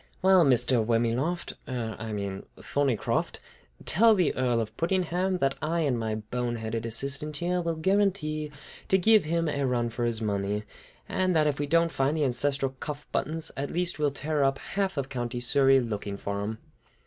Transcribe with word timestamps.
Well, 0.23 0.43
Mr. 0.43 0.83
Wormyloft, 0.83 1.53
er, 1.67 1.95
I 1.99 2.11
mean 2.11 2.41
Thorneycroft, 2.59 3.37
tell 3.85 4.15
the 4.15 4.33
Earl 4.33 4.59
of 4.59 4.75
Puddingham 4.75 5.37
that 5.41 5.53
I 5.61 5.81
and 5.81 5.99
my 5.99 6.15
bone 6.15 6.55
headed 6.55 6.87
assistant 6.87 7.37
here 7.37 7.61
will 7.61 7.75
guarantee 7.75 8.51
to 8.87 8.97
give 8.97 9.25
him 9.25 9.47
a 9.47 9.63
run 9.67 9.89
for 9.89 10.05
his 10.05 10.19
money, 10.19 10.63
and 11.07 11.35
that 11.35 11.45
if 11.45 11.59
we 11.59 11.67
don't 11.67 11.91
find 11.91 12.17
the 12.17 12.25
ancestral 12.25 12.71
cuff 12.79 13.05
buttons, 13.11 13.51
at 13.55 13.69
least 13.69 13.99
we'll 13.99 14.09
tear 14.09 14.43
up 14.43 14.57
half 14.57 14.97
of 14.97 15.07
County 15.07 15.39
Surrey 15.39 15.79
looking 15.79 16.17
for 16.17 16.41
them!" 16.41 16.57